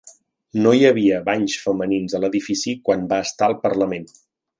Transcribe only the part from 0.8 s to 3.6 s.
havia banys femenins a l'edifici quan va estar al